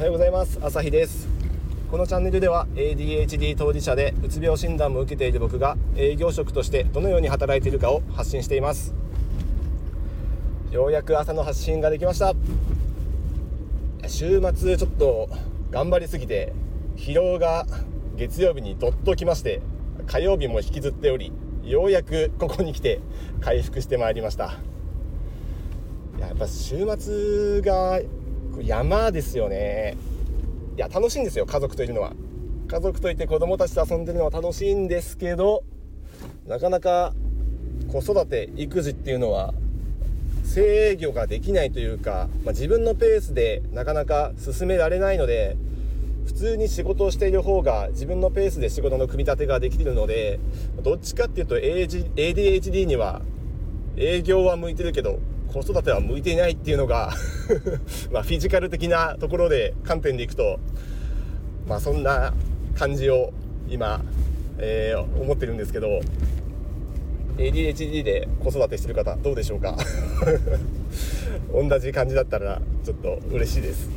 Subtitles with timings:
[0.00, 0.58] おはようございます。
[0.62, 1.28] 朝日です。
[1.90, 8.94] このチャンネルでは ADHD 当事者でうつ病診断も受けている僕が営業職としてどのように働いているかを発信しています。
[10.70, 12.32] ようやく朝の発信ができました。
[14.08, 15.28] 週末ちょっと
[15.70, 16.54] 頑張りすぎて
[16.96, 17.66] 疲労が
[18.16, 19.60] 月曜日にどっときまして
[20.06, 21.30] 火曜日も引きずっており
[21.62, 23.00] ようやくここに来て
[23.42, 24.54] 回復してまいりました。
[26.18, 28.00] やっぱ週末が
[28.62, 29.96] 山ですよね。
[30.76, 32.12] いや楽しいんですよ家族といるのは。
[32.68, 35.64] 家族といて子供たちと遊んでるのは楽しいんですけど
[36.46, 37.12] なかなか
[37.88, 39.54] 子育て育児っていうのは
[40.44, 45.56] 制御ができないというか、まあ、自分のペースでなかなか進められないので
[46.26, 50.38] 普通に仕事をしている方が自分のペースで仕事の組み立てができるので
[50.82, 53.22] どっちかっていうと ADHD には
[53.96, 55.18] 営業は向いてるけど
[55.50, 57.12] 子育ては向いていないっていうのが
[58.12, 60.58] まあフィジカル的なところで観点でいくと
[61.66, 62.32] まあそんな
[62.74, 63.32] 感じを
[63.68, 64.02] 今、
[64.58, 66.00] えー、思ってるんですけど
[67.36, 69.76] ADHD で子育てしてる方どうでしょうか？
[71.52, 73.88] 同じ感じだったらちょっと嬉しいです。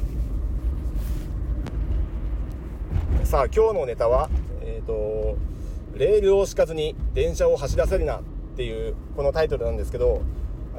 [3.23, 4.29] さあ今日のネタは
[4.61, 5.35] えっ、ー、と
[5.97, 8.21] レールを敷かずに電車を走らせるなっ
[8.55, 10.21] ていうこのタイトルなんですけど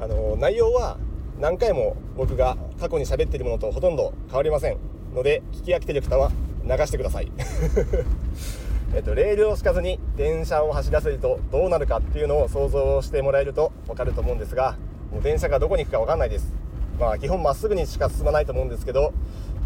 [0.01, 0.97] あの内容は
[1.39, 4.77] 何回も僕が過去に喋っているものとほとんど変わりません。
[5.13, 6.31] ので聞き飽きてる方は
[6.63, 7.31] 流してください。
[8.93, 14.77] えっと、レールを敷かずに電車を走らせるとどうなるかっていうのを想像してもらえると分かると思うんですが
[15.11, 16.53] もう電車がどこに行くか分かんないです。
[16.99, 19.13] まあ基本まっすぐにしか進まないと思うんですけど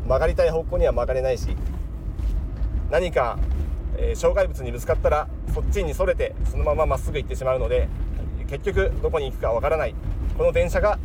[0.04, 1.56] 曲がりたい方向には曲がれないし
[2.90, 3.38] 何か、
[3.98, 7.88] えー、障害物にぶつかったらそっちにそれてそのまままっすぐ行ってしまうので
[8.48, 9.94] 結局どこに行くか分からない。
[10.40, 10.98] この電車が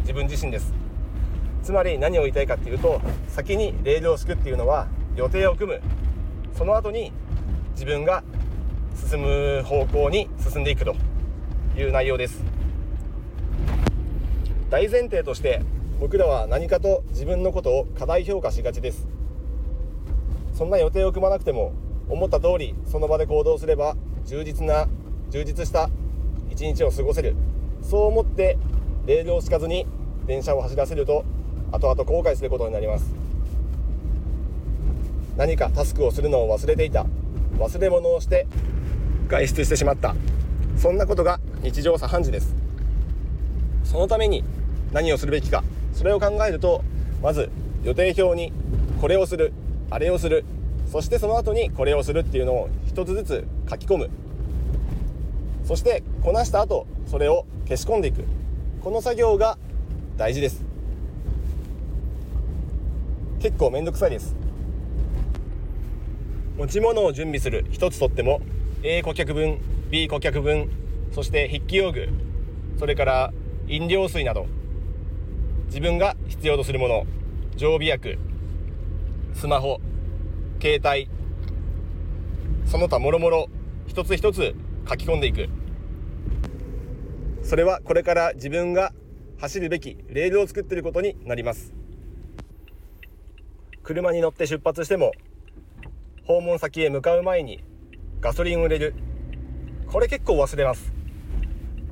[0.00, 0.72] 自分自身です。
[1.62, 5.82] つまり何を言いたいかっていうと先にレールを敷くっていうのは予定を組む。
[6.56, 7.12] その後に
[7.72, 8.24] 自分が
[9.10, 10.96] 進む方向に進んでいくと
[11.76, 12.42] いう内容です。
[14.70, 15.60] 大前提として
[16.00, 19.06] 僕らは何かと自分のことを過大評価しがちです。
[20.54, 21.74] そんな予定を組まなくても
[22.08, 24.88] 思った通りその場で行動すれば充実な
[25.28, 25.90] 充実した
[26.48, 27.36] 一日を過ごせる。
[27.82, 28.56] そう思って
[29.08, 29.86] レールを敷かずに
[30.26, 31.24] 電車を走らせると
[31.72, 33.06] 後々後悔することになります。
[35.38, 37.06] 何かタスクをするのを忘れていた。
[37.58, 38.46] 忘れ物をして
[39.28, 40.14] 外出してしまった。
[40.76, 42.54] そんなことが日常茶飯事です。
[43.82, 44.44] そのために
[44.92, 45.64] 何をするべきか。
[45.94, 46.84] それを考えると
[47.22, 47.48] まず
[47.84, 48.52] 予定表に
[49.00, 49.54] これをする
[49.88, 50.44] あれをする。
[50.92, 54.10] そしてその後にこれをするっていうのを一つずつ書き込む。
[55.64, 58.22] そしてこなした後それを消し込んでいく。
[58.82, 59.58] この作業が
[60.16, 60.64] 大事です。
[63.40, 64.36] 結構めんどくさいです。
[66.56, 67.66] 持ち物を準備する。
[67.70, 68.40] 一つとっても。
[68.84, 69.58] A 顧客分。
[69.90, 70.70] B 顧客分。
[71.12, 72.08] そして筆記用具。
[72.78, 73.32] それから
[73.66, 74.46] 飲料水など。
[75.66, 77.04] 自分が必要とするもの。
[77.56, 78.16] 常備薬。
[79.34, 79.80] スマホ。
[80.62, 81.10] 携帯。
[82.64, 83.48] その他もろもろ
[83.88, 84.54] 一つ一つ
[84.88, 85.48] 書き込んでいく。
[87.48, 88.92] それはこれから自分が
[89.38, 91.72] 走るべきレールを作っていることになります。
[93.82, 95.12] 車に乗って出発しても
[96.26, 97.64] 訪問先へ向かう前に
[98.20, 98.94] ガソリンを入れる。
[99.86, 100.92] これ結構忘れます。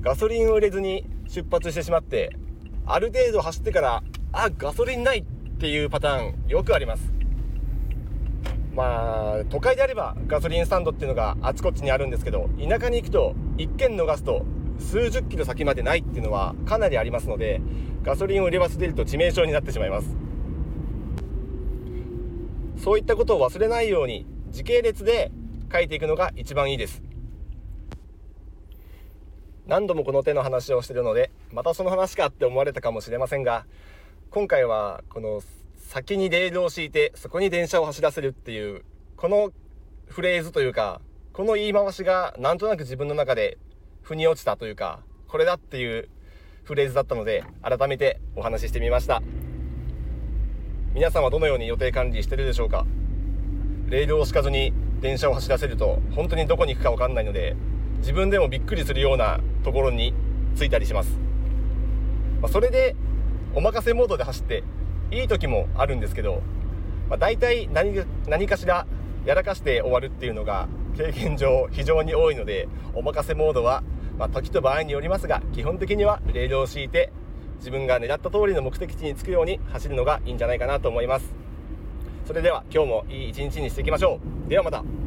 [0.03, 2.37] ガソリンを入れずに出発してしまって
[2.85, 4.03] ある程度走ってから
[4.33, 5.25] あガソリンないっ
[5.59, 7.11] ていうパターンよくあります。
[8.75, 14.45] まあ都会であればガソリンスタンドっていうのがあちこちにあるんですけど田舎に行くと一軒逃すと
[14.79, 17.61] 数十キロ先までないっていうのはかなりありますので
[18.03, 20.17] ガソリンを入れ忘れると致命傷になってしまいます。
[22.83, 25.33] そういったことを忘れないように時系列で
[25.73, 27.03] 書いていくのが一番いいです。
[29.67, 33.67] 何度もこの手の話をしてるのでまたその話かって思われたかもしれませんが
[34.31, 35.43] 今回はこの
[35.79, 38.85] 先にレールを敷いてそこに電車を走らせるっていう
[39.17, 39.51] この
[40.07, 41.01] フレーズというか
[41.33, 43.59] この言い回しがなんとなく自分の中で
[44.07, 46.09] 腑に落ちたというかこれだっていう
[46.63, 49.21] フレーズだったので改めてお話ししてみました。
[50.95, 52.87] 皆さんはどのように予定管理してるでしょうか？
[53.89, 57.57] レールを敷かずに電車を走らせると本当にどこに行くか分かんないので
[57.99, 60.15] 自分でもびっくりするようなところに
[60.57, 61.11] 着いたりします、
[62.41, 62.95] まあ、それで
[63.57, 64.63] お任せモードで走って
[65.11, 66.43] いい時もあるんですけど、
[67.09, 68.87] まあ、大体何何かしら
[69.25, 73.83] やらかして終わるっていうのが経験上非常に多いのでお任せモードは、
[74.19, 77.13] まあ、時と場合によりますが基本的にはレールを敷いて
[77.59, 81.35] 自分が狙った通りの目的地に着くように走るのがいいんじゃないかなと思います。
[82.27, 84.51] それでは今日もいい一日にしていきましょう。
[84.51, 85.06] ではまた。